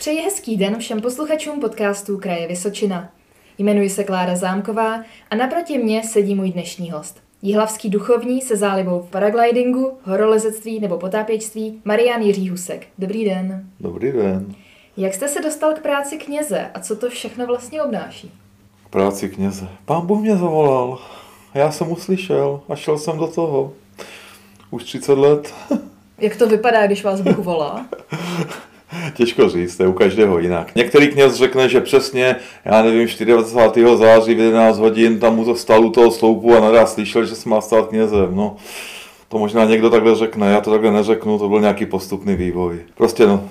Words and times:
Přeji 0.00 0.20
hezký 0.20 0.56
den 0.56 0.78
všem 0.78 1.00
posluchačům 1.00 1.60
podcastu 1.60 2.18
Kraje 2.18 2.48
Vysočina. 2.48 3.08
Jmenuji 3.58 3.90
se 3.90 4.04
Klára 4.04 4.36
Zámková 4.36 5.00
a 5.30 5.36
naproti 5.36 5.78
mně 5.78 6.02
sedí 6.02 6.34
můj 6.34 6.52
dnešní 6.52 6.90
host. 6.90 7.20
Jihlavský 7.42 7.90
duchovní 7.90 8.40
se 8.40 8.56
zálibou 8.56 9.00
v 9.00 9.10
paraglidingu, 9.10 9.98
horolezectví 10.02 10.80
nebo 10.80 10.98
potápěčství 10.98 11.82
Marian 11.84 12.22
Jiří 12.22 12.50
Husek. 12.50 12.86
Dobrý 12.98 13.24
den. 13.24 13.70
Dobrý 13.80 14.12
den. 14.12 14.54
Jak 14.96 15.14
jste 15.14 15.28
se 15.28 15.42
dostal 15.42 15.74
k 15.74 15.82
práci 15.82 16.18
kněze 16.18 16.70
a 16.74 16.80
co 16.80 16.96
to 16.96 17.10
všechno 17.10 17.46
vlastně 17.46 17.82
obnáší? 17.82 18.32
K 18.86 18.88
práci 18.88 19.28
kněze. 19.28 19.68
Pán 19.84 20.06
Bůh 20.06 20.20
mě 20.20 20.36
zavolal. 20.36 20.98
Já 21.54 21.72
jsem 21.72 21.92
uslyšel 21.92 22.60
a 22.68 22.76
šel 22.76 22.98
jsem 22.98 23.18
do 23.18 23.26
toho. 23.26 23.72
Už 24.70 24.84
30 24.84 25.12
let. 25.12 25.54
Jak 26.18 26.36
to 26.36 26.48
vypadá, 26.48 26.86
když 26.86 27.04
vás 27.04 27.20
Bůh 27.20 27.38
volá? 27.38 27.86
Těžko 29.14 29.48
říct, 29.48 29.76
to 29.76 29.82
je 29.82 29.88
u 29.88 29.92
každého 29.92 30.38
jinak. 30.38 30.74
Některý 30.74 31.08
kněz 31.08 31.34
řekne, 31.34 31.68
že 31.68 31.80
přesně, 31.80 32.36
já 32.64 32.82
nevím, 32.82 33.08
24. 33.24 33.96
září 33.96 34.34
v 34.34 34.38
11 34.38 34.78
hodin 34.78 35.18
tam 35.20 35.36
mu 35.36 35.44
to 35.44 35.56
stál 35.56 35.84
u 35.84 35.90
toho 35.90 36.10
sloupu 36.10 36.56
a 36.56 36.60
naraz 36.60 36.94
slyšel, 36.94 37.24
že 37.24 37.34
se 37.34 37.48
má 37.48 37.60
stát 37.60 37.88
knězem. 37.88 38.28
No, 38.36 38.56
to 39.28 39.38
možná 39.38 39.64
někdo 39.64 39.90
takhle 39.90 40.14
řekne, 40.14 40.50
já 40.50 40.60
to 40.60 40.70
takhle 40.70 40.90
neřeknu, 40.90 41.38
to 41.38 41.48
byl 41.48 41.60
nějaký 41.60 41.86
postupný 41.86 42.36
vývoj. 42.36 42.78
Prostě 42.94 43.26
no, 43.26 43.44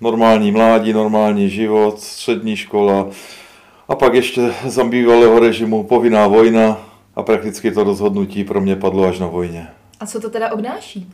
normální 0.00 0.52
mládí, 0.52 0.92
normální 0.92 1.50
život, 1.50 2.00
střední 2.00 2.56
škola 2.56 3.06
a 3.88 3.94
pak 3.94 4.14
ještě 4.14 4.54
za 4.66 4.84
bývalého 4.84 5.38
režimu 5.38 5.84
povinná 5.84 6.26
vojna 6.26 6.76
a 7.16 7.22
prakticky 7.22 7.70
to 7.70 7.84
rozhodnutí 7.84 8.44
pro 8.44 8.60
mě 8.60 8.76
padlo 8.76 9.04
až 9.04 9.18
na 9.18 9.26
vojně. 9.26 9.68
A 10.00 10.06
co 10.06 10.20
to 10.20 10.30
teda 10.30 10.52
obnáší? 10.52 11.12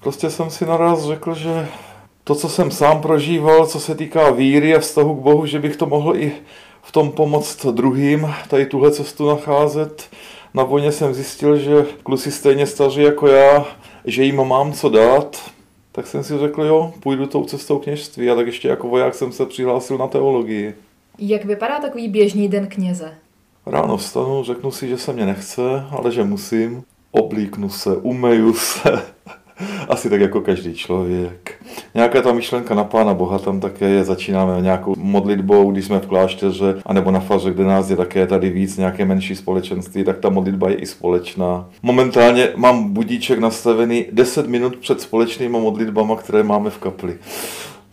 Prostě 0.00 0.30
jsem 0.30 0.50
si 0.50 0.66
naraz 0.66 1.04
řekl, 1.04 1.34
že 1.34 1.68
to, 2.26 2.34
co 2.34 2.48
jsem 2.48 2.70
sám 2.70 3.00
prožíval, 3.00 3.66
co 3.66 3.80
se 3.80 3.94
týká 3.94 4.30
víry 4.30 4.74
a 4.74 4.78
vztahu 4.78 5.14
k 5.14 5.22
Bohu, 5.22 5.46
že 5.46 5.58
bych 5.58 5.76
to 5.76 5.86
mohl 5.86 6.16
i 6.16 6.32
v 6.82 6.92
tom 6.92 7.12
pomoct 7.12 7.66
druhým, 7.66 8.34
tady 8.48 8.66
tuhle 8.66 8.90
cestu 8.90 9.28
nacházet. 9.28 10.08
Na 10.54 10.62
vojně 10.62 10.92
jsem 10.92 11.14
zjistil, 11.14 11.58
že 11.58 11.86
kluci 12.02 12.30
stejně 12.30 12.66
staří 12.66 13.02
jako 13.02 13.26
já, 13.26 13.66
že 14.04 14.24
jim 14.24 14.44
mám 14.44 14.72
co 14.72 14.88
dát, 14.88 15.50
tak 15.92 16.06
jsem 16.06 16.24
si 16.24 16.38
řekl, 16.38 16.62
jo, 16.62 16.92
půjdu 17.00 17.26
tou 17.26 17.44
cestou 17.44 17.78
kněžství 17.78 18.30
a 18.30 18.34
tak 18.34 18.46
ještě 18.46 18.68
jako 18.68 18.88
voják 18.88 19.14
jsem 19.14 19.32
se 19.32 19.46
přihlásil 19.46 19.98
na 19.98 20.06
teologii. 20.06 20.74
Jak 21.18 21.44
vypadá 21.44 21.80
takový 21.80 22.08
běžný 22.08 22.48
den 22.48 22.66
kněze? 22.66 23.14
Ráno 23.66 23.96
vstanu, 23.96 24.44
řeknu 24.44 24.70
si, 24.70 24.88
že 24.88 24.98
se 24.98 25.12
mě 25.12 25.26
nechce, 25.26 25.62
ale 25.90 26.12
že 26.12 26.24
musím. 26.24 26.84
Oblíknu 27.10 27.68
se, 27.68 27.96
umeju 27.96 28.54
se, 28.54 29.02
asi 29.88 30.10
tak 30.10 30.20
jako 30.20 30.40
každý 30.40 30.74
člověk. 30.74 31.54
Nějaká 31.94 32.22
ta 32.22 32.32
myšlenka 32.32 32.74
na 32.74 32.84
Pána 32.84 33.14
Boha 33.14 33.38
tam 33.38 33.60
také 33.60 33.88
je, 33.88 34.04
začínáme 34.04 34.60
nějakou 34.60 34.94
modlitbou, 34.98 35.70
když 35.70 35.84
jsme 35.84 36.00
v 36.00 36.06
klášteře, 36.06 36.74
anebo 36.86 37.10
na 37.10 37.20
faře, 37.20 37.50
kde 37.50 37.64
nás 37.64 37.90
je 37.90 37.96
také 37.96 38.26
tady 38.26 38.50
víc, 38.50 38.76
nějaké 38.76 39.04
menší 39.04 39.36
společenství, 39.36 40.04
tak 40.04 40.18
ta 40.18 40.28
modlitba 40.28 40.68
je 40.68 40.76
i 40.76 40.86
společná. 40.86 41.68
Momentálně 41.82 42.48
mám 42.56 42.92
budíček 42.92 43.38
nastavený 43.38 44.06
10 44.12 44.48
minut 44.48 44.76
před 44.76 45.00
společnými 45.00 45.58
modlitbama, 45.58 46.16
které 46.16 46.42
máme 46.42 46.70
v 46.70 46.78
kapli. 46.78 47.18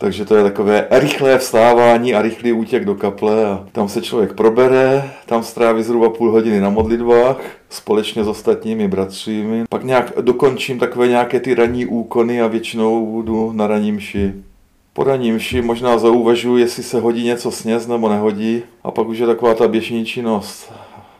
Takže 0.04 0.24
to 0.24 0.36
je 0.36 0.42
takové 0.42 0.86
rychlé 0.90 1.38
vstávání 1.38 2.14
a 2.14 2.22
rychlý 2.22 2.52
útěk 2.52 2.84
do 2.84 2.94
kaple 2.94 3.46
a 3.46 3.66
tam 3.72 3.88
se 3.88 4.02
člověk 4.02 4.32
probere, 4.32 5.10
tam 5.26 5.42
stráví 5.42 5.82
zhruba 5.82 6.10
půl 6.10 6.30
hodiny 6.30 6.60
na 6.60 6.70
modlitbách 6.70 7.40
společně 7.70 8.24
s 8.24 8.28
ostatními 8.28 8.88
bratřími. 8.88 9.64
Pak 9.68 9.84
nějak 9.84 10.12
dokončím 10.20 10.78
takové 10.78 11.08
nějaké 11.08 11.40
ty 11.40 11.54
ranní 11.54 11.86
úkony 11.86 12.42
a 12.42 12.46
většinou 12.46 13.22
jdu 13.22 13.52
na 13.52 13.66
ranní 13.66 13.92
mši. 13.92 14.32
Po 14.92 15.04
ranní 15.04 15.32
mši 15.32 15.62
možná 15.62 15.98
zauvažuji, 15.98 16.56
jestli 16.56 16.82
se 16.82 17.00
hodí 17.00 17.24
něco 17.24 17.50
sněz 17.50 17.86
nebo 17.86 18.08
nehodí 18.08 18.62
a 18.82 18.90
pak 18.90 19.08
už 19.08 19.18
je 19.18 19.26
taková 19.26 19.54
ta 19.54 19.68
běžní 19.68 20.04
činnost. 20.04 20.72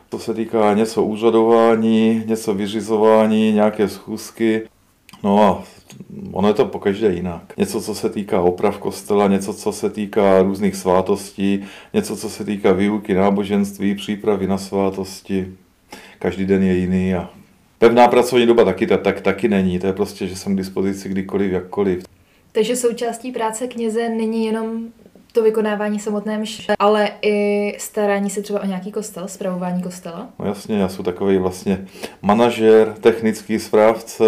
To 0.09 0.19
se 0.19 0.33
týká 0.33 0.73
něco 0.73 1.03
úřadování, 1.03 2.23
něco 2.25 2.53
vyřizování, 2.53 3.51
nějaké 3.51 3.89
schůzky. 3.89 4.61
No 5.23 5.43
a 5.43 5.63
ono 6.31 6.47
je 6.47 6.53
to 6.53 6.65
po 6.65 6.79
každé 6.79 7.13
jinak. 7.13 7.53
Něco, 7.57 7.81
co 7.81 7.95
se 7.95 8.09
týká 8.09 8.41
oprav 8.41 8.77
kostela, 8.77 9.27
něco, 9.27 9.53
co 9.53 9.71
se 9.71 9.89
týká 9.89 10.41
různých 10.41 10.75
svátostí, 10.75 11.63
něco, 11.93 12.17
co 12.17 12.29
se 12.29 12.45
týká 12.45 12.71
výuky 12.71 13.13
náboženství, 13.13 13.95
přípravy 13.95 14.47
na 14.47 14.57
svátosti. 14.57 15.53
Každý 16.19 16.45
den 16.45 16.63
je 16.63 16.73
jiný 16.73 17.15
a 17.15 17.29
pevná 17.79 18.07
pracovní 18.07 18.45
doba 18.45 18.65
taky, 18.65 18.87
tak, 18.87 19.21
taky 19.21 19.47
není. 19.47 19.79
To 19.79 19.87
je 19.87 19.93
prostě, 19.93 20.27
že 20.27 20.35
jsem 20.35 20.53
k 20.53 20.57
dispozici 20.57 21.09
kdykoliv, 21.09 21.51
jakkoliv. 21.51 22.03
Takže 22.51 22.75
součástí 22.75 23.31
práce 23.31 23.67
kněze 23.67 24.09
není 24.09 24.45
jenom 24.45 24.87
to 25.35 25.43
vykonávání 25.43 25.99
samotné 25.99 26.37
mše, 26.37 26.73
ale 26.79 27.09
i 27.21 27.75
starání 27.79 28.29
se 28.29 28.41
třeba 28.41 28.63
o 28.63 28.65
nějaký 28.65 28.91
kostel, 28.91 29.27
zpravování 29.27 29.83
kostela? 29.83 30.29
No 30.39 30.45
jasně, 30.45 30.77
já 30.77 30.89
jsem 30.89 31.05
takový 31.05 31.37
vlastně 31.37 31.87
manažer, 32.21 32.95
technický 33.01 33.59
správce, 33.59 34.23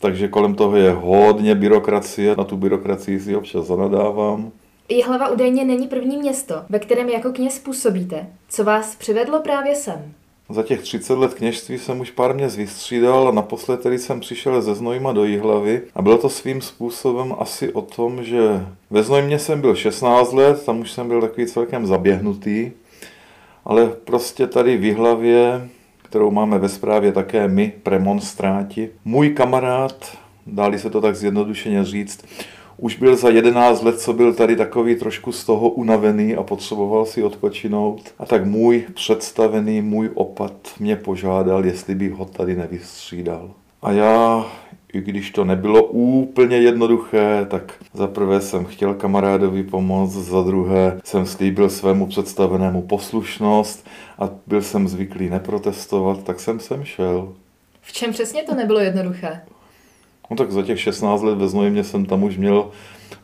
takže 0.00 0.28
kolem 0.28 0.54
toho 0.54 0.76
je 0.76 0.90
hodně 0.92 1.54
byrokracie, 1.54 2.36
na 2.36 2.44
tu 2.44 2.56
byrokracii 2.56 3.20
si 3.20 3.36
občas 3.36 3.66
zanadávám. 3.66 4.50
Jihlava 4.88 5.28
údajně 5.28 5.64
není 5.64 5.86
první 5.86 6.16
město, 6.16 6.54
ve 6.68 6.78
kterém 6.78 7.08
jako 7.08 7.32
kněz 7.32 7.58
působíte. 7.58 8.26
Co 8.48 8.64
vás 8.64 8.96
přivedlo 8.96 9.40
právě 9.40 9.74
sem? 9.74 10.12
Za 10.48 10.62
těch 10.62 10.82
30 10.82 11.18
let 11.18 11.34
kněžství 11.34 11.78
jsem 11.78 12.00
už 12.00 12.10
pár 12.10 12.34
měst 12.34 12.56
vystřídal 12.56 13.28
a 13.28 13.30
naposled 13.30 13.80
tedy 13.80 13.98
jsem 13.98 14.20
přišel 14.20 14.62
ze 14.62 14.74
Znojma 14.74 15.12
do 15.12 15.24
Jihlavy 15.24 15.82
a 15.94 16.02
bylo 16.02 16.18
to 16.18 16.28
svým 16.28 16.60
způsobem 16.60 17.34
asi 17.38 17.72
o 17.72 17.82
tom, 17.82 18.24
že 18.24 18.66
ve 18.90 19.02
Znojmě 19.02 19.38
jsem 19.38 19.60
byl 19.60 19.74
16 19.74 20.32
let, 20.32 20.64
tam 20.64 20.80
už 20.80 20.92
jsem 20.92 21.08
byl 21.08 21.20
takový 21.20 21.46
celkem 21.46 21.86
zaběhnutý, 21.86 22.70
ale 23.64 23.86
prostě 24.04 24.46
tady 24.46 24.76
v 24.76 24.84
Jihlavě, 24.84 25.68
kterou 26.14 26.30
máme 26.30 26.58
ve 26.58 26.68
správě 26.68 27.12
také 27.12 27.48
my, 27.48 27.72
premonstráti, 27.82 28.90
můj 29.04 29.30
kamarád, 29.30 30.18
dáli 30.46 30.78
se 30.78 30.90
to 30.90 31.00
tak 31.00 31.16
zjednodušeně 31.16 31.84
říct, 31.84 32.24
už 32.76 32.96
byl 32.96 33.16
za 33.16 33.28
11 33.28 33.82
let, 33.82 34.00
co 34.00 34.12
byl 34.12 34.34
tady 34.34 34.56
takový 34.56 34.94
trošku 34.94 35.32
z 35.32 35.44
toho 35.44 35.68
unavený 35.68 36.36
a 36.36 36.42
potřeboval 36.42 37.06
si 37.06 37.22
odpočinout. 37.22 38.14
A 38.18 38.26
tak 38.26 38.44
můj 38.44 38.84
představený, 38.94 39.82
můj 39.82 40.10
opat 40.14 40.52
mě 40.80 40.96
požádal, 40.96 41.64
jestli 41.64 41.94
bych 41.94 42.12
ho 42.12 42.24
tady 42.24 42.56
nevystřídal. 42.56 43.50
A 43.82 43.92
já, 43.92 44.46
i 44.94 45.00
když 45.00 45.30
to 45.30 45.44
nebylo 45.44 45.82
úplně 45.84 46.56
jednoduché, 46.56 47.46
tak 47.50 47.72
za 47.94 48.06
prvé 48.06 48.40
jsem 48.40 48.64
chtěl 48.64 48.94
kamarádovi 48.94 49.62
pomoct, 49.62 50.12
za 50.12 50.42
druhé 50.42 51.00
jsem 51.04 51.26
slíbil 51.26 51.70
svému 51.70 52.06
představenému 52.06 52.82
poslušnost 52.82 53.86
a 54.18 54.30
byl 54.46 54.62
jsem 54.62 54.88
zvyklý 54.88 55.30
neprotestovat, 55.30 56.22
tak 56.22 56.40
jsem 56.40 56.60
sem 56.60 56.84
šel. 56.84 57.32
V 57.80 57.92
čem 57.92 58.12
přesně 58.12 58.42
to 58.42 58.54
nebylo 58.54 58.80
jednoduché? 58.80 59.40
No 60.30 60.36
tak 60.36 60.52
za 60.52 60.62
těch 60.62 60.80
16 60.80 61.22
let 61.22 61.38
ve 61.38 61.48
Znojmě 61.48 61.84
jsem 61.84 62.06
tam 62.06 62.22
už 62.22 62.36
měl 62.36 62.70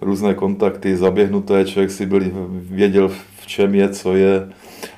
různé 0.00 0.34
kontakty, 0.34 0.96
zaběhnuté, 0.96 1.64
člověk 1.64 1.90
si 1.90 2.06
byl, 2.06 2.20
věděl, 2.52 3.08
v 3.08 3.46
čem 3.46 3.74
je, 3.74 3.88
co 3.88 4.14
je, 4.14 4.48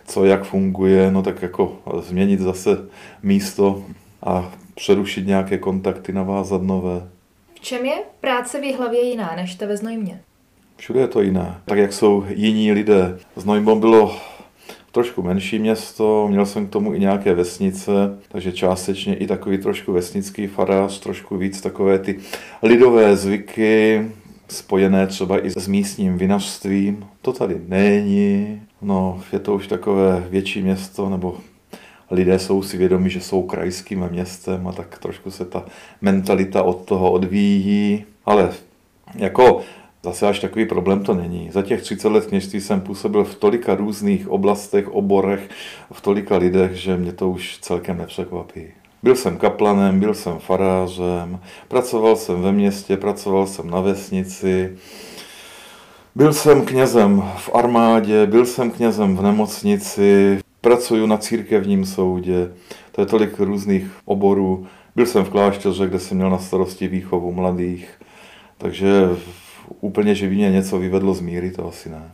co 0.06 0.24
jak 0.24 0.44
funguje, 0.44 1.10
no 1.10 1.22
tak 1.22 1.42
jako 1.42 1.78
změnit 2.02 2.40
zase 2.40 2.78
místo 3.22 3.82
a 4.22 4.52
přerušit 4.74 5.26
nějaké 5.26 5.58
kontakty, 5.58 6.12
navázat 6.12 6.62
nové. 6.62 7.08
V 7.54 7.60
čem 7.60 7.84
je 7.84 7.94
práce 8.20 8.60
v 8.60 8.76
hlavě 8.76 9.00
jiná 9.00 9.32
než 9.36 9.54
ta 9.54 9.66
ve 9.66 9.76
Znojmě? 9.76 10.20
Všude 10.76 11.00
je 11.00 11.08
to 11.08 11.22
jiné. 11.22 11.60
Tak 11.64 11.78
jak 11.78 11.92
jsou 11.92 12.24
jiní 12.28 12.72
lidé. 12.72 13.18
Znojmo 13.36 13.76
bylo 13.76 14.16
trošku 14.92 15.22
menší 15.22 15.58
město, 15.58 16.28
měl 16.28 16.46
jsem 16.46 16.66
k 16.66 16.70
tomu 16.70 16.94
i 16.94 17.00
nějaké 17.00 17.34
vesnice, 17.34 18.18
takže 18.28 18.52
částečně 18.52 19.14
i 19.14 19.26
takový 19.26 19.58
trošku 19.58 19.92
vesnický 19.92 20.46
farář, 20.46 21.00
trošku 21.00 21.36
víc 21.36 21.60
takové 21.60 21.98
ty 21.98 22.18
lidové 22.62 23.16
zvyky, 23.16 24.10
spojené 24.48 25.06
třeba 25.06 25.46
i 25.46 25.50
s 25.50 25.68
místním 25.68 26.18
vinařstvím. 26.18 27.06
To 27.22 27.32
tady 27.32 27.60
není, 27.68 28.62
no 28.82 29.22
je 29.32 29.38
to 29.38 29.54
už 29.54 29.66
takové 29.66 30.26
větší 30.30 30.62
město, 30.62 31.08
nebo 31.08 31.36
lidé 32.12 32.38
jsou 32.38 32.62
si 32.62 32.78
vědomi, 32.78 33.10
že 33.10 33.20
jsou 33.20 33.42
krajským 33.42 34.08
městem 34.08 34.68
a 34.68 34.72
tak 34.72 34.98
trošku 34.98 35.30
se 35.30 35.44
ta 35.44 35.64
mentalita 36.00 36.62
od 36.62 36.84
toho 36.84 37.12
odvíjí, 37.12 38.04
ale 38.24 38.50
jako 39.14 39.62
Zase 40.04 40.26
až 40.26 40.40
takový 40.40 40.66
problém 40.66 41.02
to 41.04 41.14
není. 41.14 41.50
Za 41.52 41.62
těch 41.62 41.82
30 41.82 42.08
let 42.08 42.26
kněžství 42.26 42.60
jsem 42.60 42.80
působil 42.80 43.24
v 43.24 43.34
tolika 43.34 43.74
různých 43.74 44.28
oblastech, 44.28 44.88
oborech, 44.88 45.48
v 45.92 46.00
tolika 46.00 46.36
lidech, 46.36 46.72
že 46.72 46.96
mě 46.96 47.12
to 47.12 47.30
už 47.30 47.58
celkem 47.58 47.98
nepřekvapí. 47.98 48.62
Byl 49.02 49.16
jsem 49.16 49.36
kaplanem, 49.36 50.00
byl 50.00 50.14
jsem 50.14 50.38
farářem, 50.38 51.40
pracoval 51.68 52.16
jsem 52.16 52.42
ve 52.42 52.52
městě, 52.52 52.96
pracoval 52.96 53.46
jsem 53.46 53.70
na 53.70 53.80
vesnici, 53.80 54.76
byl 56.14 56.32
jsem 56.32 56.64
knězem 56.64 57.22
v 57.36 57.50
armádě, 57.54 58.26
byl 58.26 58.46
jsem 58.46 58.70
knězem 58.70 59.16
v 59.16 59.22
nemocnici, 59.22 60.38
pracuji 60.62 61.06
na 61.06 61.16
církevním 61.16 61.86
soudě, 61.86 62.52
to 62.92 63.00
je 63.00 63.06
tolik 63.06 63.40
různých 63.40 63.90
oborů. 64.04 64.66
Byl 64.96 65.06
jsem 65.06 65.24
v 65.24 65.30
klášteře, 65.30 65.86
kde 65.86 65.98
jsem 65.98 66.16
měl 66.16 66.30
na 66.30 66.38
starosti 66.38 66.88
výchovu 66.88 67.32
mladých, 67.32 67.90
takže 68.58 69.08
úplně, 69.80 70.14
že 70.14 70.28
by 70.28 70.34
mě 70.34 70.50
něco 70.50 70.78
vyvedlo 70.78 71.14
z 71.14 71.20
míry, 71.20 71.50
to 71.50 71.68
asi 71.68 71.88
ne. 71.88 72.12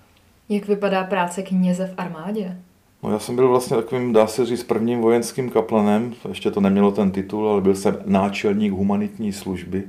Jak 0.48 0.68
vypadá 0.68 1.04
práce 1.04 1.42
kněze 1.42 1.86
v 1.86 1.94
armádě? 1.96 2.56
No 3.02 3.10
já 3.10 3.18
jsem 3.18 3.36
byl 3.36 3.48
vlastně 3.48 3.76
takovým, 3.76 4.12
dá 4.12 4.26
se 4.26 4.46
říct, 4.46 4.62
prvním 4.62 5.00
vojenským 5.00 5.50
kaplanem, 5.50 6.14
ještě 6.28 6.50
to 6.50 6.60
nemělo 6.60 6.90
ten 6.90 7.10
titul, 7.10 7.48
ale 7.48 7.60
byl 7.60 7.74
jsem 7.74 7.98
náčelník 8.04 8.72
humanitní 8.72 9.32
služby 9.32 9.82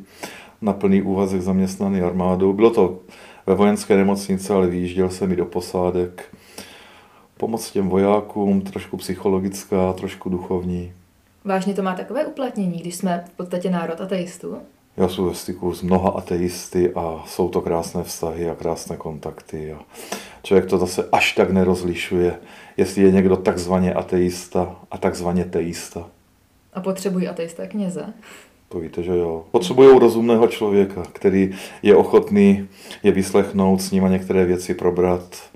na 0.61 0.73
plný 0.73 1.01
úvazek 1.01 1.41
zaměstnaný 1.41 2.01
armádou. 2.01 2.53
Bylo 2.53 2.69
to 2.69 2.99
ve 3.45 3.55
vojenské 3.55 3.97
nemocnici, 3.97 4.53
ale 4.53 4.67
vyjížděl 4.67 5.09
jsem 5.09 5.31
i 5.31 5.35
do 5.35 5.45
posádek. 5.45 6.35
Pomoc 7.39 7.71
těm 7.71 7.89
vojákům, 7.89 8.61
trošku 8.61 8.97
psychologická, 8.97 9.93
trošku 9.93 10.29
duchovní. 10.29 10.93
Vážně 11.45 11.73
to 11.73 11.83
má 11.83 11.95
takové 11.95 12.25
uplatnění, 12.25 12.79
když 12.79 12.95
jsme 12.95 13.25
v 13.33 13.37
podstatě 13.37 13.69
národ 13.69 14.01
ateistů? 14.01 14.57
Já 14.97 15.09
jsem 15.09 15.25
ve 15.25 15.35
styku 15.35 15.73
s 15.73 15.81
mnoha 15.81 16.09
ateisty 16.09 16.91
a 16.95 17.23
jsou 17.27 17.49
to 17.49 17.61
krásné 17.61 18.03
vztahy 18.03 18.49
a 18.49 18.55
krásné 18.55 18.97
kontakty. 18.97 19.73
A 19.73 19.79
člověk 20.43 20.65
to 20.65 20.77
zase 20.77 21.09
až 21.11 21.33
tak 21.33 21.51
nerozlišuje, 21.51 22.37
jestli 22.77 23.01
je 23.01 23.11
někdo 23.11 23.37
takzvaně 23.37 23.93
ateista 23.93 24.75
a 24.91 24.97
takzvaně 24.97 25.45
teista. 25.45 26.07
A 26.73 26.81
potřebují 26.81 27.27
ateisté 27.27 27.67
kněze? 27.67 28.05
To 28.69 28.79
víte, 28.79 29.03
že 29.03 29.17
jo. 29.17 29.45
Potřebují 29.51 29.99
rozumného 29.99 30.47
člověka, 30.47 31.03
který 31.13 31.55
je 31.83 31.95
ochotný 31.95 32.67
je 33.03 33.11
vyslechnout, 33.11 33.81
s 33.81 33.91
nima 33.91 34.09
některé 34.09 34.45
věci 34.45 34.73
probrat. 34.73 35.49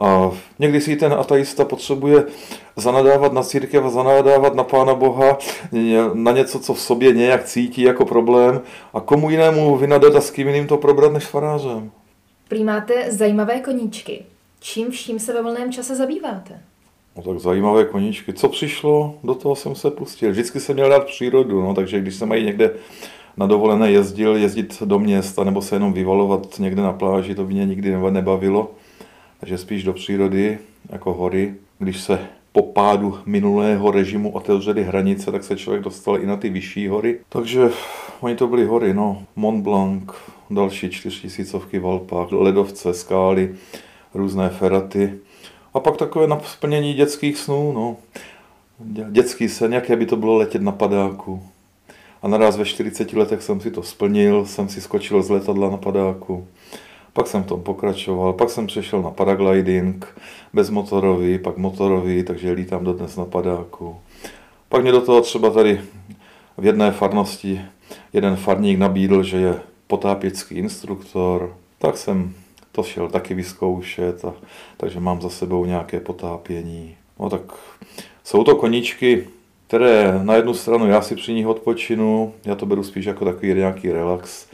A 0.00 0.30
někdy 0.58 0.80
si 0.80 0.96
ten 0.96 1.12
ateista 1.12 1.64
potřebuje 1.64 2.24
zanadávat 2.76 3.32
na 3.32 3.42
církev 3.42 3.84
a 3.84 3.90
zanadávat 3.90 4.54
na 4.54 4.64
Pána 4.64 4.94
Boha, 4.94 5.38
na 6.14 6.32
něco, 6.32 6.60
co 6.60 6.74
v 6.74 6.80
sobě 6.80 7.12
nějak 7.12 7.44
cítí 7.44 7.82
jako 7.82 8.04
problém 8.04 8.60
a 8.94 9.00
komu 9.00 9.30
jinému 9.30 9.76
vynadat 9.76 10.16
a 10.16 10.20
s 10.20 10.30
kým 10.30 10.48
jiným 10.48 10.66
to 10.66 10.76
probrat 10.76 11.12
než 11.12 11.26
farářem. 11.26 11.90
Prý 12.48 12.64
máte 12.64 13.12
zajímavé 13.12 13.60
koníčky. 13.60 14.24
Čím 14.60 14.90
vším 14.90 15.18
se 15.18 15.32
ve 15.32 15.42
volném 15.42 15.72
čase 15.72 15.96
zabýváte? 15.96 16.60
No 17.16 17.22
tak 17.22 17.38
zajímavé 17.38 17.84
koníčky. 17.84 18.32
Co 18.32 18.48
přišlo, 18.48 19.14
do 19.24 19.34
toho 19.34 19.56
jsem 19.56 19.74
se 19.74 19.90
pustil. 19.90 20.30
Vždycky 20.30 20.60
jsem 20.60 20.74
měl 20.74 20.88
rád 20.88 21.04
přírodu, 21.04 21.62
no, 21.62 21.74
takže 21.74 22.00
když 22.00 22.14
jsem 22.14 22.28
mají 22.28 22.44
někde 22.44 22.70
na 23.36 23.46
dovolené 23.46 23.90
jezdil, 23.90 24.36
jezdit 24.36 24.82
do 24.82 24.98
města 24.98 25.44
nebo 25.44 25.62
se 25.62 25.76
jenom 25.76 25.92
vyvalovat 25.92 26.58
někde 26.58 26.82
na 26.82 26.92
pláži, 26.92 27.34
to 27.34 27.44
by 27.44 27.54
mě 27.54 27.66
nikdy 27.66 27.96
nebavilo. 28.10 28.70
Takže 29.42 29.58
spíš 29.58 29.84
do 29.84 29.92
přírody, 29.92 30.58
jako 30.88 31.12
hory. 31.12 31.54
Když 31.78 32.00
se 32.00 32.18
po 32.52 32.62
pádu 32.62 33.18
minulého 33.26 33.90
režimu 33.90 34.32
otevřely 34.32 34.84
hranice, 34.84 35.32
tak 35.32 35.44
se 35.44 35.56
člověk 35.56 35.82
dostal 35.82 36.18
i 36.18 36.26
na 36.26 36.36
ty 36.36 36.50
vyšší 36.50 36.88
hory. 36.88 37.18
Takže 37.28 37.70
oni 38.20 38.36
to 38.36 38.46
byly 38.46 38.64
hory, 38.64 38.94
no. 38.94 39.22
Mont 39.36 39.64
Blanc, 39.64 40.02
další 40.50 40.90
čtyřtisícovky 40.90 41.78
v 41.78 41.86
Alpách, 41.86 42.32
ledovce, 42.32 42.94
skály, 42.94 43.54
různé 44.14 44.48
feraty. 44.48 45.14
A 45.74 45.80
pak 45.80 45.96
takové 45.96 46.26
naplnění 46.26 46.94
dětských 46.94 47.38
snů, 47.38 47.72
no. 47.72 47.96
Dětský 49.10 49.48
sen, 49.48 49.72
jaké 49.72 49.96
by 49.96 50.06
to 50.06 50.16
bylo 50.16 50.36
letět 50.36 50.62
na 50.62 50.72
padáku. 50.72 51.42
A 52.22 52.28
naraz 52.28 52.56
ve 52.56 52.64
40 52.64 53.12
letech 53.12 53.42
jsem 53.42 53.60
si 53.60 53.70
to 53.70 53.82
splnil, 53.82 54.46
jsem 54.46 54.68
si 54.68 54.80
skočil 54.80 55.22
z 55.22 55.30
letadla 55.30 55.70
na 55.70 55.76
padáku. 55.76 56.46
Pak 57.12 57.26
jsem 57.26 57.42
v 57.42 57.46
tom 57.46 57.62
pokračoval, 57.62 58.32
pak 58.32 58.50
jsem 58.50 58.66
přešel 58.66 59.02
na 59.02 59.10
paragliding, 59.10 60.20
bezmotorový, 60.52 61.38
pak 61.38 61.56
motorový, 61.56 62.22
takže 62.22 62.52
lítám 62.52 62.84
dodnes 62.84 63.16
na 63.16 63.24
padáku. 63.24 63.96
Pak 64.68 64.82
mě 64.82 64.92
do 64.92 65.00
toho 65.00 65.20
třeba 65.20 65.50
tady 65.50 65.80
v 66.58 66.66
jedné 66.66 66.90
farnosti 66.90 67.60
jeden 68.12 68.36
farník 68.36 68.78
nabídl, 68.78 69.22
že 69.22 69.36
je 69.36 69.60
potápěcký 69.86 70.54
instruktor, 70.54 71.56
tak 71.78 71.96
jsem 71.96 72.34
to 72.72 72.82
šel 72.82 73.08
taky 73.08 73.34
vyzkoušet, 73.34 74.24
a, 74.24 74.34
takže 74.76 75.00
mám 75.00 75.20
za 75.20 75.28
sebou 75.28 75.64
nějaké 75.64 76.00
potápění. 76.00 76.96
No 77.20 77.30
tak 77.30 77.40
jsou 78.24 78.44
to 78.44 78.56
koníčky, 78.56 79.28
které 79.66 80.20
na 80.22 80.34
jednu 80.34 80.54
stranu 80.54 80.86
já 80.86 81.02
si 81.02 81.16
při 81.16 81.34
nich 81.34 81.46
odpočinu, 81.46 82.32
já 82.44 82.54
to 82.54 82.66
beru 82.66 82.82
spíš 82.82 83.04
jako 83.04 83.24
takový 83.24 83.54
nějaký 83.54 83.92
relax. 83.92 84.46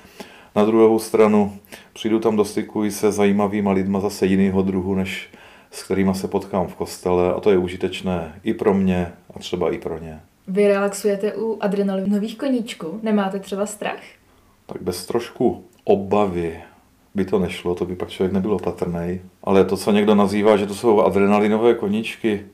Na 0.59 0.65
druhou 0.65 0.99
stranu 0.99 1.59
přijdu 1.93 2.21
tam 2.21 2.37
do 2.37 2.45
styku 2.45 2.85
i 2.85 2.91
se 2.91 3.13
zajímavýma 3.13 3.73
lidma 3.73 4.01
zase 4.01 4.27
jiného 4.27 4.63
druhu, 4.63 4.95
než 4.95 5.29
s 5.71 5.83
kterými 5.83 6.15
se 6.15 6.29
potkám 6.29 6.67
v 6.67 6.75
kostele 6.75 7.35
a 7.35 7.41
to 7.41 7.51
je 7.51 7.59
užitečné 7.59 8.41
i 8.43 8.55
pro 8.55 8.75
mě 8.75 9.13
a 9.35 9.39
třeba 9.39 9.71
i 9.71 9.79
pro 9.79 9.99
ně. 9.99 10.21
Vy 10.49 10.69
relaxujete 10.69 11.33
u 11.35 11.59
adrenalinových 11.61 12.39
koníčků? 12.39 13.01
Nemáte 13.03 13.39
třeba 13.39 13.67
strach? 13.67 14.01
Tak 14.67 14.83
bez 14.83 15.07
trošku 15.07 15.65
obavy 15.85 16.61
by 17.15 17.25
to 17.25 17.39
nešlo, 17.39 17.75
to 17.75 17.85
by 17.85 17.97
pak 17.97 18.09
člověk 18.09 18.33
nebyl 18.33 18.53
opatrný. 18.53 19.21
Ale 19.45 19.65
to, 19.65 19.77
co 19.77 19.93
někdo 19.93 20.15
nazývá, 20.15 20.57
že 20.57 20.67
to 20.67 20.75
jsou 20.75 21.01
adrenalinové 21.01 21.75
koníčky, 21.75 22.47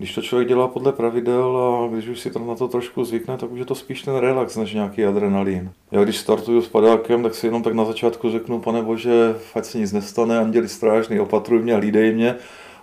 když 0.00 0.14
to 0.14 0.22
člověk 0.22 0.48
dělá 0.48 0.68
podle 0.68 0.92
pravidel 0.92 1.56
a 1.56 1.88
když 1.92 2.08
už 2.08 2.20
si 2.20 2.30
to 2.30 2.38
na 2.38 2.54
to 2.54 2.68
trošku 2.68 3.04
zvykne, 3.04 3.36
tak 3.36 3.52
už 3.52 3.58
je 3.58 3.64
to 3.64 3.74
spíš 3.74 4.02
ten 4.02 4.16
relax 4.16 4.56
než 4.56 4.74
nějaký 4.74 5.04
adrenalin. 5.04 5.72
Já 5.90 6.04
když 6.04 6.16
startuju 6.16 6.62
s 6.62 6.68
padákem, 6.68 7.22
tak 7.22 7.34
si 7.34 7.46
jenom 7.46 7.62
tak 7.62 7.74
na 7.74 7.84
začátku 7.84 8.30
řeknu, 8.30 8.60
pane 8.60 8.82
bože, 8.82 9.34
ať 9.54 9.64
se 9.64 9.78
nic 9.78 9.92
nestane, 9.92 10.38
anděli 10.38 10.68
strážný, 10.68 11.20
opatruj 11.20 11.62
mě 11.62 11.74
a 11.74 11.78
lídej 11.78 12.14
mě. 12.14 12.36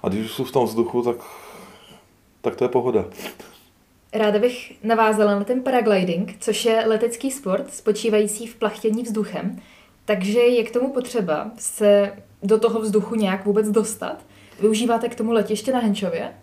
A 0.03 0.09
když 0.09 0.25
už 0.25 0.31
jsou 0.31 0.43
v 0.43 0.51
tom 0.51 0.65
vzduchu, 0.65 1.01
tak, 1.01 1.15
tak 2.41 2.55
to 2.55 2.63
je 2.63 2.67
pohoda. 2.67 3.05
Ráda 4.13 4.39
bych 4.39 4.83
navázala 4.83 5.35
na 5.35 5.43
ten 5.43 5.61
paragliding, 5.61 6.35
což 6.39 6.65
je 6.65 6.83
letecký 6.87 7.31
sport 7.31 7.73
spočívající 7.73 8.47
v 8.47 8.55
plachtění 8.55 9.03
vzduchem. 9.03 9.59
Takže 10.05 10.39
je 10.39 10.63
k 10.63 10.71
tomu 10.71 10.93
potřeba 10.93 11.51
se 11.57 12.13
do 12.43 12.59
toho 12.59 12.81
vzduchu 12.81 13.15
nějak 13.15 13.45
vůbec 13.45 13.69
dostat. 13.69 14.17
Využíváte 14.59 15.09
k 15.09 15.15
tomu 15.15 15.31
letiště 15.31 15.71
na 15.71 15.79
Henčově? 15.79 16.33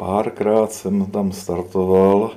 Párkrát 0.00 0.72
jsem 0.72 1.06
tam 1.06 1.32
startoval. 1.32 2.30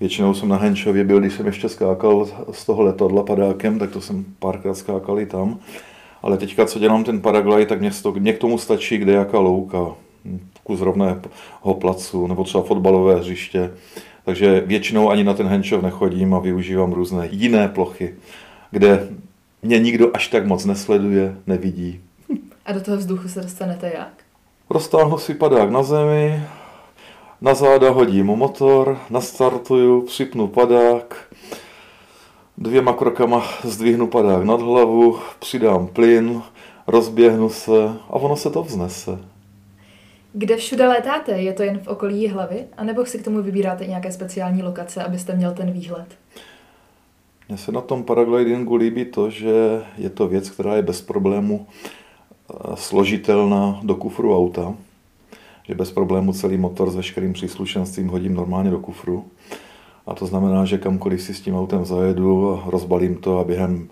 Většinou 0.00 0.34
jsem 0.34 0.48
na 0.48 0.56
Henčově 0.56 1.04
byl, 1.04 1.20
když 1.20 1.34
jsem 1.34 1.46
ještě 1.46 1.68
skákal 1.68 2.28
z 2.52 2.66
toho 2.66 2.82
letadla 2.82 3.22
padákem, 3.22 3.78
tak 3.78 3.90
to 3.90 4.00
jsem 4.00 4.24
párkrát 4.38 4.74
skákal 4.74 5.20
i 5.20 5.26
tam. 5.26 5.58
Ale 6.22 6.36
teďka, 6.36 6.66
co 6.66 6.78
dělám 6.78 7.04
ten 7.04 7.20
paraglide, 7.20 7.66
tak 7.66 7.80
mě, 7.80 7.90
to, 8.02 8.12
mě 8.12 8.32
k 8.32 8.38
tomu 8.38 8.58
stačí 8.58 8.98
kde 8.98 9.12
jaká 9.12 9.38
louka, 9.38 9.86
kus 10.64 10.80
rovného 10.80 11.74
placu, 11.80 12.26
nebo 12.26 12.44
třeba 12.44 12.64
fotbalové 12.64 13.14
hřiště. 13.14 13.70
Takže 14.24 14.60
většinou 14.66 15.10
ani 15.10 15.24
na 15.24 15.34
ten 15.34 15.46
Henčov 15.46 15.82
nechodím 15.82 16.34
a 16.34 16.38
využívám 16.38 16.92
různé 16.92 17.28
jiné 17.30 17.68
plochy, 17.68 18.14
kde 18.70 19.08
mě 19.62 19.78
nikdo 19.78 20.16
až 20.16 20.28
tak 20.28 20.46
moc 20.46 20.64
nesleduje, 20.64 21.36
nevidí. 21.46 22.00
A 22.66 22.72
do 22.72 22.80
toho 22.80 22.96
vzduchu 22.96 23.28
se 23.28 23.40
dostanete 23.40 23.92
jak? 23.94 24.12
Roztáhnu 24.70 25.18
si 25.18 25.34
padák 25.34 25.70
na 25.70 25.82
zemi, 25.82 26.42
na 27.40 27.54
záda 27.54 27.90
hodím 27.90 28.26
motor, 28.26 28.98
nastartuju, 29.10 30.02
připnu 30.02 30.46
padák, 30.46 31.34
dvěma 32.58 32.92
krokama 32.92 33.44
zdvihnu 33.64 34.06
padák 34.06 34.44
nad 34.44 34.60
hlavu, 34.60 35.18
přidám 35.38 35.86
plyn, 35.86 36.42
rozběhnu 36.86 37.48
se 37.48 37.84
a 38.08 38.12
ono 38.12 38.36
se 38.36 38.50
to 38.50 38.62
vznese. 38.62 39.18
Kde 40.32 40.56
všude 40.56 40.88
létáte? 40.88 41.32
Je 41.32 41.52
to 41.52 41.62
jen 41.62 41.78
v 41.78 41.88
okolí 41.88 42.28
hlavy? 42.28 42.64
A 42.76 42.84
nebo 42.84 43.06
si 43.06 43.18
k 43.18 43.24
tomu 43.24 43.42
vybíráte 43.42 43.86
nějaké 43.86 44.12
speciální 44.12 44.62
lokace, 44.62 45.04
abyste 45.04 45.36
měl 45.36 45.52
ten 45.52 45.72
výhled? 45.72 46.06
Mně 47.48 47.58
se 47.58 47.72
na 47.72 47.80
tom 47.80 48.02
paraglidingu 48.02 48.76
líbí 48.76 49.04
to, 49.04 49.30
že 49.30 49.82
je 49.98 50.10
to 50.10 50.28
věc, 50.28 50.50
která 50.50 50.76
je 50.76 50.82
bez 50.82 51.02
problému 51.02 51.66
eh, 51.66 52.54
složitelná 52.74 53.80
do 53.82 53.94
kufru 53.94 54.36
auta 54.36 54.74
že 55.62 55.74
bez 55.74 55.90
problému 55.90 56.32
celý 56.32 56.58
motor 56.58 56.90
s 56.90 56.96
veškerým 56.96 57.32
příslušenstvím 57.32 58.08
hodím 58.08 58.34
normálně 58.34 58.70
do 58.70 58.78
kufru. 58.78 59.24
A 60.06 60.14
to 60.14 60.26
znamená, 60.26 60.64
že 60.64 60.78
kamkoliv 60.78 61.22
si 61.22 61.34
s 61.34 61.40
tím 61.40 61.56
autem 61.56 61.84
zajedu 61.84 62.60
rozbalím 62.66 63.14
to 63.16 63.38
a 63.38 63.44
během 63.44 63.88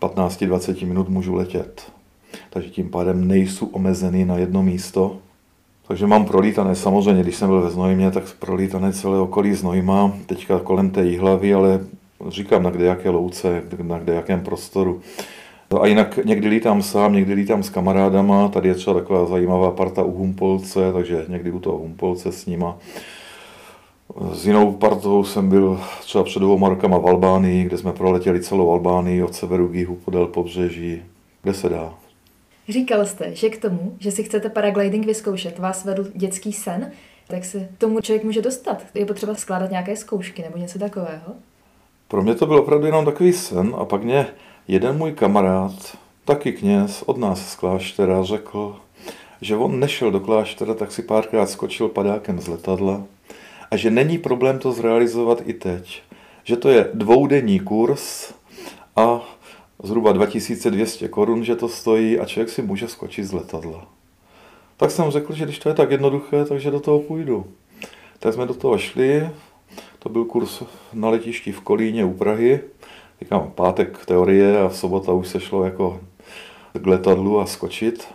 15-20 0.00 0.86
minut 0.86 1.08
můžu 1.08 1.34
letět. 1.34 1.92
Takže 2.50 2.70
tím 2.70 2.90
pádem 2.90 3.28
nejsou 3.28 3.66
omezený 3.66 4.24
na 4.24 4.36
jedno 4.36 4.62
místo. 4.62 5.16
Takže 5.88 6.06
mám 6.06 6.24
prolítané, 6.24 6.74
samozřejmě, 6.74 7.22
když 7.22 7.36
jsem 7.36 7.48
byl 7.48 7.60
ve 7.60 7.70
Znojmě, 7.70 8.10
tak 8.10 8.24
prolítané 8.38 8.92
celé 8.92 9.20
okolí 9.20 9.54
Znojma, 9.54 10.12
teďka 10.26 10.58
kolem 10.58 10.90
té 10.90 11.18
hlavy, 11.18 11.54
ale 11.54 11.80
říkám 12.28 12.62
na 12.62 12.70
kde 12.70 12.84
jaké 12.84 13.10
louce, 13.10 13.62
na 13.82 13.98
kde 13.98 14.14
jakém 14.14 14.40
prostoru. 14.40 15.00
No 15.72 15.82
a 15.82 15.86
jinak 15.86 16.16
někdy 16.24 16.48
lítám 16.48 16.82
sám, 16.82 17.12
někdy 17.12 17.32
lítám 17.32 17.62
s 17.62 17.70
kamarádama, 17.70 18.48
tady 18.48 18.68
je 18.68 18.74
třeba 18.74 19.00
taková 19.00 19.26
zajímavá 19.26 19.70
parta 19.70 20.02
u 20.02 20.12
Humpolce, 20.12 20.92
takže 20.92 21.24
někdy 21.28 21.50
u 21.50 21.58
toho 21.58 21.78
Humpolce 21.78 22.32
s 22.32 22.46
nima. 22.46 22.78
S 24.32 24.46
jinou 24.46 24.72
partou 24.72 25.24
jsem 25.24 25.48
byl 25.48 25.80
třeba 26.00 26.24
před 26.24 26.40
dvouma 26.40 26.68
rokama 26.68 26.98
v 26.98 27.06
Albánii, 27.06 27.64
kde 27.64 27.78
jsme 27.78 27.92
proletěli 27.92 28.42
celou 28.42 28.72
Albánii 28.72 29.22
od 29.22 29.34
severu 29.34 29.68
k 29.68 29.74
jihu 29.74 29.96
podél 29.96 30.26
pobřeží, 30.26 31.02
kde 31.42 31.54
se 31.54 31.68
dá. 31.68 31.94
Říkal 32.68 33.06
jste, 33.06 33.34
že 33.34 33.50
k 33.50 33.62
tomu, 33.62 33.96
že 33.98 34.10
si 34.10 34.22
chcete 34.22 34.48
paragliding 34.48 35.06
vyzkoušet, 35.06 35.58
vás 35.58 35.84
vedl 35.84 36.06
dětský 36.14 36.52
sen, 36.52 36.90
tak 37.28 37.44
se 37.44 37.68
tomu 37.78 38.00
člověk 38.00 38.24
může 38.24 38.42
dostat. 38.42 38.82
Je 38.94 39.06
potřeba 39.06 39.34
skládat 39.34 39.70
nějaké 39.70 39.96
zkoušky 39.96 40.42
nebo 40.42 40.58
něco 40.58 40.78
takového? 40.78 41.32
Pro 42.08 42.22
mě 42.22 42.34
to 42.34 42.46
byl 42.46 42.56
opravdu 42.56 42.86
jenom 42.86 43.04
takový 43.04 43.32
sen 43.32 43.74
a 43.78 43.84
pak 43.84 44.02
mě 44.02 44.26
jeden 44.68 44.96
můj 44.96 45.12
kamarád, 45.12 45.96
taky 46.24 46.52
kněz 46.52 47.02
od 47.06 47.16
nás 47.16 47.52
z 47.52 47.56
kláštera, 47.56 48.22
řekl, 48.22 48.76
že 49.40 49.56
on 49.56 49.80
nešel 49.80 50.10
do 50.10 50.20
kláštera, 50.20 50.74
tak 50.74 50.92
si 50.92 51.02
párkrát 51.02 51.50
skočil 51.50 51.88
padákem 51.88 52.40
z 52.40 52.48
letadla 52.48 53.02
a 53.70 53.76
že 53.76 53.90
není 53.90 54.18
problém 54.18 54.58
to 54.58 54.72
zrealizovat 54.72 55.42
i 55.44 55.52
teď. 55.52 56.02
Že 56.44 56.56
to 56.56 56.68
je 56.68 56.90
dvoudenní 56.94 57.60
kurz 57.60 58.32
a 58.96 59.20
zhruba 59.82 60.12
2200 60.12 61.08
korun, 61.08 61.44
že 61.44 61.56
to 61.56 61.68
stojí 61.68 62.18
a 62.18 62.24
člověk 62.24 62.48
si 62.48 62.62
může 62.62 62.88
skočit 62.88 63.24
z 63.24 63.32
letadla. 63.32 63.86
Tak 64.76 64.90
jsem 64.90 65.10
řekl, 65.10 65.34
že 65.34 65.44
když 65.44 65.58
to 65.58 65.68
je 65.68 65.74
tak 65.74 65.90
jednoduché, 65.90 66.44
takže 66.44 66.70
do 66.70 66.80
toho 66.80 67.00
půjdu. 67.00 67.46
Tak 68.18 68.34
jsme 68.34 68.46
do 68.46 68.54
toho 68.54 68.78
šli, 68.78 69.30
to 69.98 70.08
byl 70.08 70.24
kurz 70.24 70.62
na 70.92 71.08
letišti 71.08 71.52
v 71.52 71.60
Kolíně 71.60 72.04
u 72.04 72.12
Prahy. 72.12 72.60
Říkám, 73.20 73.52
pátek 73.54 74.06
teorie 74.06 74.60
a 74.60 74.68
v 74.68 74.76
sobota 74.76 75.12
už 75.12 75.28
se 75.28 75.40
šlo 75.40 75.64
jako 75.64 76.00
k 76.72 76.86
letadlu 76.86 77.40
a 77.40 77.46
skočit. 77.46 78.08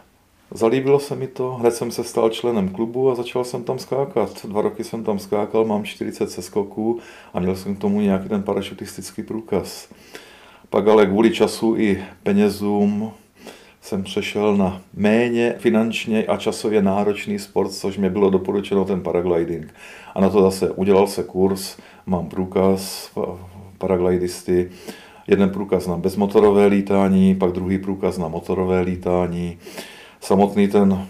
Zalíbilo 0.51 0.99
se 0.99 1.15
mi 1.15 1.27
to, 1.27 1.51
hned 1.51 1.71
jsem 1.71 1.91
se 1.91 2.03
stal 2.03 2.29
členem 2.29 2.69
klubu 2.69 3.11
a 3.11 3.15
začal 3.15 3.43
jsem 3.43 3.63
tam 3.63 3.79
skákat. 3.79 4.45
Dva 4.45 4.61
roky 4.61 4.83
jsem 4.83 5.03
tam 5.03 5.19
skákal, 5.19 5.65
mám 5.65 5.83
40 5.83 6.31
seskoků 6.31 6.99
a 7.33 7.39
měl 7.39 7.55
jsem 7.55 7.75
k 7.75 7.79
tomu 7.79 8.01
nějaký 8.01 8.29
ten 8.29 8.43
parašutistický 8.43 9.23
průkaz. 9.23 9.89
Pak 10.69 10.87
ale 10.87 11.05
kvůli 11.05 11.31
času 11.31 11.75
i 11.77 12.03
penězům 12.23 13.11
jsem 13.81 14.03
přešel 14.03 14.57
na 14.57 14.81
méně 14.93 15.55
finančně 15.57 16.25
a 16.25 16.37
časově 16.37 16.81
náročný 16.81 17.39
sport, 17.39 17.71
což 17.71 17.97
mě 17.97 18.09
bylo 18.09 18.29
doporučeno 18.29 18.85
ten 18.85 19.01
paragliding. 19.01 19.73
A 20.15 20.21
na 20.21 20.29
to 20.29 20.41
zase 20.41 20.71
udělal 20.71 21.07
se 21.07 21.23
kurz, 21.23 21.77
mám 22.05 22.29
průkaz 22.29 23.11
paraglidisty, 23.81 24.69
jeden 25.27 25.49
průkaz 25.49 25.87
na 25.87 25.97
bezmotorové 25.97 26.65
lítání, 26.65 27.35
pak 27.35 27.51
druhý 27.51 27.77
průkaz 27.77 28.17
na 28.17 28.27
motorové 28.27 28.81
lítání. 28.81 29.57
Samotný 30.21 30.67
ten 30.67 31.07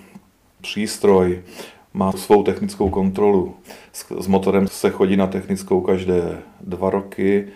přístroj 0.61 1.41
má 1.93 2.11
svou 2.11 2.43
technickou 2.43 2.89
kontrolu. 2.89 3.55
S, 4.19 4.27
motorem 4.27 4.67
se 4.67 4.89
chodí 4.89 5.17
na 5.17 5.27
technickou 5.27 5.81
každé 5.81 6.41
dva 6.61 6.89
roky, 6.89 7.47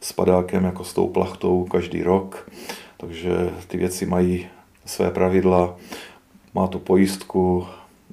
s 0.00 0.12
padákem 0.12 0.64
jako 0.64 0.84
s 0.84 0.94
tou 0.94 1.08
plachtou 1.08 1.64
každý 1.64 2.02
rok, 2.02 2.50
takže 2.96 3.50
ty 3.68 3.76
věci 3.76 4.06
mají 4.06 4.46
své 4.84 5.10
pravidla, 5.10 5.76
má 6.54 6.66
tu 6.66 6.78
pojistku, 6.78 7.66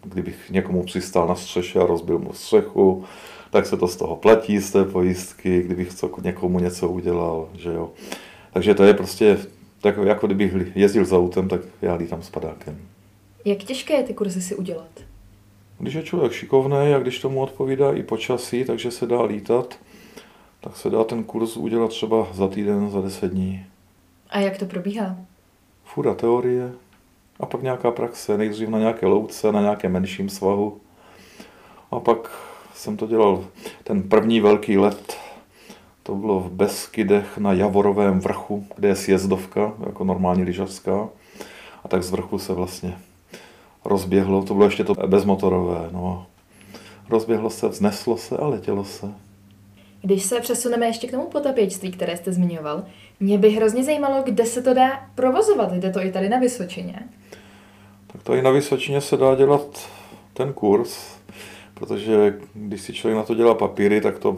kdybych 0.04 0.50
někomu 0.50 0.84
přistál 0.84 1.28
na 1.28 1.36
střeše 1.36 1.80
a 1.80 1.86
rozbil 1.86 2.20
mu 2.20 2.34
střechu, 2.34 3.04
tak 3.52 3.66
se 3.66 3.78
to 3.78 3.88
z 3.88 3.96
toho 3.96 4.16
platí, 4.16 4.60
z 4.60 4.72
té 4.72 4.86
pojistky, 4.86 5.62
kdybych 5.62 5.94
co, 5.94 6.12
někomu 6.24 6.60
něco 6.60 6.90
udělal, 6.90 7.50
že 7.54 7.70
jo. 7.70 7.92
Takže 8.54 8.74
to 8.74 8.84
je 8.84 8.94
prostě 8.94 9.38
tak, 9.82 9.98
jako 9.98 10.28
kdybych 10.28 10.76
jezdil 10.76 11.06
za 11.06 11.18
autem, 11.18 11.50
tak 11.50 11.62
já 11.82 11.96
lítám 11.96 12.22
s 12.22 12.30
padákem. 12.30 12.78
Jak 13.46 13.58
těžké 13.58 13.94
je 13.94 14.04
ty 14.04 14.14
kurzy 14.14 14.42
si 14.42 14.56
udělat? 14.56 14.90
Když 15.80 15.94
je 15.94 16.04
člověk 16.04 16.32
šikovný 16.32 16.94
a 16.96 17.00
když 17.00 17.20
tomu 17.20 17.42
odpovídá 17.42 17.94
i 17.94 18.04
počasí, 18.04 18.64
takže 18.64 18.92
se 18.92 19.06
dá 19.06 19.24
lítat, 19.24 19.80
tak 20.62 20.78
se 20.78 20.90
dá 20.90 21.04
ten 21.04 21.24
kurz 21.24 21.58
udělat 21.58 21.90
třeba 21.90 22.28
za 22.34 22.48
týden, 22.48 22.90
za 22.90 23.02
deset 23.02 23.32
dní. 23.32 23.66
A 24.30 24.40
jak 24.40 24.58
to 24.58 24.66
probíhá? 24.66 25.18
Fura 25.84 26.14
teorie 26.14 26.72
a 27.40 27.46
pak 27.46 27.62
nějaká 27.62 27.92
praxe, 27.92 28.38
nejdřív 28.38 28.70
na 28.70 28.80
nějaké 28.80 29.06
louce, 29.06 29.52
na 29.52 29.62
nějakém 29.62 29.92
menším 29.92 30.30
svahu. 30.30 30.82
A 31.92 32.00
pak 32.00 32.51
jsem 32.82 32.98
to 32.98 33.08
dělal, 33.08 33.46
ten 33.84 34.04
první 34.04 34.40
velký 34.40 34.78
let, 34.78 35.18
to 36.04 36.16
bylo 36.16 36.40
v 36.40 36.52
Beskydech 36.52 37.38
na 37.38 37.54
Javorovém 37.54 38.20
vrchu, 38.20 38.68
kde 38.76 38.88
je 38.88 38.96
sjezdovka, 38.96 39.74
jako 39.86 40.04
normální 40.04 40.44
lyžařská. 40.44 41.10
A 41.84 41.88
tak 41.88 42.04
z 42.04 42.12
vrchu 42.12 42.40
se 42.40 42.54
vlastně 42.54 42.98
rozběhlo, 43.86 44.44
to 44.44 44.54
bylo 44.54 44.66
ještě 44.66 44.84
to 44.84 44.94
bezmotorové, 44.94 45.90
no. 45.92 46.26
Rozběhlo 47.10 47.50
se, 47.50 47.68
vzneslo 47.68 48.18
se 48.18 48.38
a 48.38 48.48
letělo 48.48 48.84
se. 48.84 49.14
Když 50.02 50.24
se 50.24 50.40
přesuneme 50.40 50.86
ještě 50.86 51.08
k 51.08 51.12
tomu 51.12 51.24
potapěčství, 51.24 51.92
které 51.92 52.18
jste 52.18 52.32
zmiňoval, 52.32 52.84
mě 53.20 53.38
by 53.38 53.50
hrozně 53.50 53.84
zajímalo, 53.84 54.24
kde 54.24 54.46
se 54.46 54.62
to 54.62 54.74
dá 54.74 55.10
provozovat. 55.16 55.74
Jde 55.74 55.90
to 55.90 56.06
i 56.06 56.12
tady 56.12 56.30
na 56.30 56.40
Vysočině? 56.40 57.00
Tak 58.08 58.24
tady 58.24 58.42
na 58.42 58.52
Vysočině 58.52 59.02
se 59.02 59.18
dá 59.18 59.36
dělat 59.36 59.90
ten 60.34 60.54
kurz, 60.54 61.21
protože 61.82 62.40
když 62.54 62.82
si 62.82 62.94
člověk 62.94 63.18
na 63.18 63.24
to 63.24 63.36
dělá 63.36 63.54
papíry, 63.54 64.02
tak 64.02 64.20
to 64.20 64.38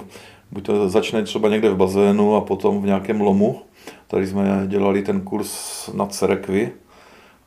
buď 0.52 0.66
to 0.66 0.90
začne 0.90 1.24
třeba 1.24 1.50
někde 1.50 1.70
v 1.70 1.78
bazénu 1.78 2.36
a 2.36 2.42
potom 2.42 2.82
v 2.82 2.86
nějakém 2.86 3.22
lomu. 3.22 3.62
Tady 4.08 4.28
jsme 4.28 4.64
dělali 4.68 5.02
ten 5.02 5.22
kurz 5.22 5.90
na 5.94 6.06
Cerekvi. 6.06 6.72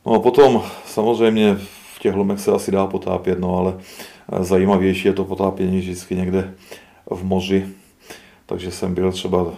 No 0.05 0.13
a 0.13 0.19
potom 0.19 0.63
samozřejmě 0.85 1.57
v 1.95 1.99
těch 1.99 2.15
lomech 2.15 2.39
se 2.39 2.51
asi 2.51 2.71
dá 2.71 2.87
potápět, 2.87 3.39
no 3.39 3.57
ale 3.57 3.77
zajímavější 4.39 5.07
je 5.07 5.13
to 5.13 5.25
potápění 5.25 5.79
vždycky 5.79 6.15
někde 6.15 6.53
v 7.09 7.23
moři, 7.23 7.67
takže 8.45 8.71
jsem 8.71 8.93
byl 8.93 9.11
třeba 9.11 9.53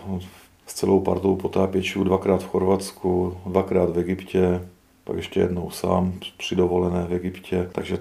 s 0.67 0.73
celou 0.73 0.99
partou 0.99 1.35
potápěčů 1.35 2.03
dvakrát 2.03 2.43
v 2.43 2.47
Chorvatsku, 2.47 3.37
dvakrát 3.45 3.89
v 3.89 3.99
Egyptě, 3.99 4.61
pak 5.03 5.17
ještě 5.17 5.39
jednou 5.39 5.69
sám 5.69 6.13
při 6.37 6.55
dovolené 6.55 7.05
v 7.09 7.13
Egyptě. 7.13 7.69
Takže 7.71 7.97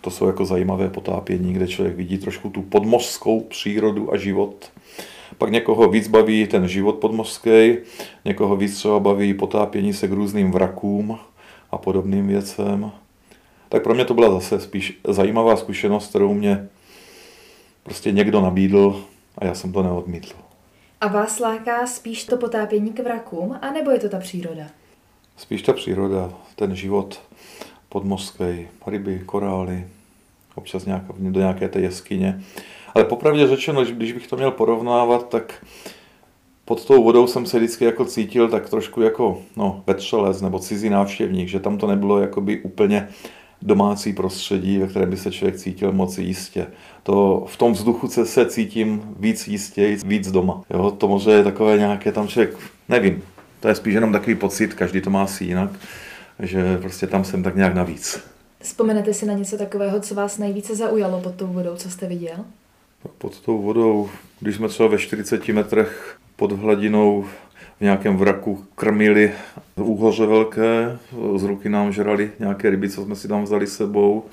to 0.00 0.10
jsou 0.10 0.26
jako 0.26 0.44
zajímavé 0.44 0.88
potápění, 0.88 1.52
kde 1.52 1.68
člověk 1.68 1.96
vidí 1.96 2.18
trošku 2.18 2.50
tu 2.50 2.62
podmořskou 2.62 3.40
přírodu 3.40 4.12
a 4.12 4.16
život. 4.16 4.70
Pak 5.38 5.50
někoho 5.50 5.88
víc 5.88 6.08
baví 6.08 6.46
ten 6.46 6.68
život 6.68 6.92
podmořský, 6.92 7.76
někoho 8.24 8.56
víc 8.56 8.76
třeba 8.76 9.00
baví 9.00 9.34
potápění 9.34 9.92
se 9.92 10.08
k 10.08 10.12
různým 10.12 10.52
vrakům 10.52 11.18
a 11.70 11.78
podobným 11.78 12.26
věcem. 12.26 12.90
Tak 13.68 13.82
pro 13.82 13.94
mě 13.94 14.04
to 14.04 14.14
byla 14.14 14.30
zase 14.30 14.60
spíš 14.60 15.00
zajímavá 15.08 15.56
zkušenost, 15.56 16.08
kterou 16.08 16.34
mě 16.34 16.68
prostě 17.82 18.12
někdo 18.12 18.40
nabídl 18.40 19.04
a 19.38 19.44
já 19.44 19.54
jsem 19.54 19.72
to 19.72 19.82
neodmítl. 19.82 20.34
A 21.00 21.08
vás 21.08 21.38
láká 21.38 21.86
spíš 21.86 22.24
to 22.24 22.36
potápění 22.36 22.92
k 22.92 23.00
vrakům, 23.00 23.58
anebo 23.62 23.90
je 23.90 23.98
to 23.98 24.08
ta 24.08 24.18
příroda? 24.18 24.64
Spíš 25.36 25.62
ta 25.62 25.72
příroda, 25.72 26.32
ten 26.56 26.76
život 26.76 27.20
podmořský, 27.88 28.68
ryby, 28.86 29.22
korály, 29.26 29.84
občas 30.54 30.84
nějak, 30.84 31.02
do 31.18 31.40
nějaké 31.40 31.68
té 31.68 31.80
jeskyně. 31.80 32.40
Ale 32.94 33.04
popravdě 33.04 33.46
řečeno, 33.46 33.84
když 33.84 34.12
bych 34.12 34.26
to 34.26 34.36
měl 34.36 34.50
porovnávat, 34.50 35.28
tak 35.28 35.64
pod 36.64 36.84
tou 36.84 37.04
vodou 37.04 37.26
jsem 37.26 37.46
se 37.46 37.58
vždycky 37.58 37.84
jako 37.84 38.04
cítil 38.04 38.48
tak 38.48 38.70
trošku 38.70 39.02
jako 39.02 39.38
no, 39.56 39.82
vetřelec 39.86 40.40
nebo 40.40 40.58
cizí 40.58 40.90
návštěvník, 40.90 41.48
že 41.48 41.60
tam 41.60 41.78
to 41.78 41.86
nebylo 41.86 42.20
jakoby 42.20 42.60
úplně 42.60 43.08
domácí 43.62 44.12
prostředí, 44.12 44.78
ve 44.78 44.86
kterém 44.86 45.10
by 45.10 45.16
se 45.16 45.30
člověk 45.30 45.56
cítil 45.56 45.92
moc 45.92 46.18
jistě. 46.18 46.66
To 47.02 47.44
v 47.48 47.56
tom 47.56 47.72
vzduchu 47.72 48.08
se, 48.08 48.26
se 48.26 48.46
cítím 48.46 49.02
víc 49.18 49.48
jistě, 49.48 49.96
víc 50.04 50.30
doma. 50.30 50.62
Jo, 50.70 50.90
to 50.90 51.08
moře 51.08 51.32
je 51.32 51.44
takové 51.44 51.78
nějaké, 51.78 52.12
tam 52.12 52.28
člověk, 52.28 52.56
nevím, 52.88 53.22
to 53.60 53.68
je 53.68 53.74
spíš 53.74 53.94
jenom 53.94 54.12
takový 54.12 54.34
pocit, 54.34 54.74
každý 54.74 55.00
to 55.00 55.10
má 55.10 55.22
asi 55.22 55.44
jinak, 55.44 55.70
že 56.42 56.78
prostě 56.78 57.06
tam 57.06 57.24
jsem 57.24 57.42
tak 57.42 57.56
nějak 57.56 57.74
navíc. 57.74 58.20
Vzpomenete 58.60 59.14
si 59.14 59.26
na 59.26 59.34
něco 59.34 59.58
takového, 59.58 60.00
co 60.00 60.14
vás 60.14 60.38
nejvíce 60.38 60.76
zaujalo 60.76 61.20
pod 61.20 61.34
tou 61.34 61.46
vodou, 61.46 61.76
co 61.76 61.90
jste 61.90 62.06
viděl? 62.06 62.36
Pod 63.18 63.40
tou 63.40 63.62
vodou, 63.62 64.10
když 64.40 64.56
jsme 64.56 64.68
třeba 64.68 64.88
ve 64.88 64.98
40 64.98 65.48
metrech 65.48 66.16
pod 66.36 66.52
hladinou 66.52 67.24
v 67.78 67.80
nějakém 67.80 68.16
vraku 68.16 68.64
krmili 68.74 69.32
úhoře 69.76 70.26
velké, 70.26 70.98
z 71.36 71.42
ruky 71.42 71.68
nám 71.68 71.92
žrali 71.92 72.30
nějaké 72.38 72.70
ryby, 72.70 72.90
co 72.90 73.04
jsme 73.04 73.16
si 73.16 73.28
tam 73.28 73.44
vzali 73.44 73.66
sebou. 73.66 74.24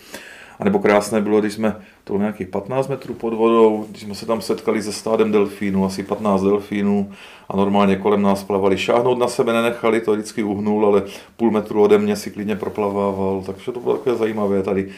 A 0.59 0.63
nebo 0.63 0.79
krásné 0.79 1.21
bylo, 1.21 1.41
když 1.41 1.53
jsme, 1.53 1.71
to 2.03 2.13
bylo 2.13 2.19
nějakých 2.19 2.47
15 2.47 2.87
metrů 2.87 3.13
pod 3.13 3.33
vodou, 3.33 3.85
když 3.89 4.03
jsme 4.03 4.15
se 4.15 4.25
tam 4.25 4.41
setkali 4.41 4.83
se 4.83 4.93
stádem 4.93 5.31
delfínů, 5.31 5.85
asi 5.85 6.03
15 6.03 6.41
delfínů 6.41 7.11
a 7.49 7.57
normálně 7.57 7.95
kolem 7.95 8.21
nás 8.21 8.43
plavali. 8.43 8.77
Šáhnout 8.77 9.17
na 9.17 9.27
sebe 9.27 9.53
nenechali, 9.53 10.01
to 10.01 10.13
vždycky 10.13 10.43
uhnul, 10.43 10.85
ale 10.85 11.03
půl 11.37 11.51
metru 11.51 11.81
ode 11.81 11.97
mě 11.97 12.15
si 12.15 12.31
klidně 12.31 12.55
proplavával, 12.55 13.43
takže 13.45 13.71
to 13.71 13.79
bylo 13.79 13.97
takové 13.97 14.15
zajímavé 14.15 14.63
tady 14.63 14.89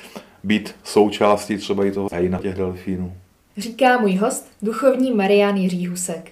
být 0.44 0.76
součástí 0.84 1.58
třeba 1.58 1.86
i 1.86 1.92
toho 1.92 2.10
na 2.30 2.40
těch 2.40 2.56
delfínů. 2.56 3.14
Říká 3.58 3.98
můj 3.98 4.16
host, 4.16 4.52
duchovní 4.62 5.12
Marián 5.12 5.58
Jiří 5.58 5.88
Husek. 5.88 6.32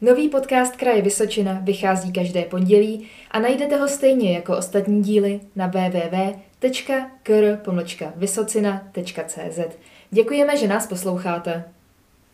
Nový 0.00 0.28
podcast 0.28 0.76
Kraje 0.76 1.02
Vysočina 1.02 1.60
vychází 1.62 2.12
každé 2.12 2.42
pondělí 2.42 3.08
a 3.30 3.38
najdete 3.38 3.76
ho 3.76 3.88
stejně 3.88 4.32
jako 4.32 4.56
ostatní 4.56 5.02
díly 5.02 5.40
na 5.56 5.68
www.kr.vysocina.cz. 6.68 9.60
Děkujeme, 10.10 10.56
že 10.56 10.68
nás 10.68 10.86
posloucháte. 10.86 11.64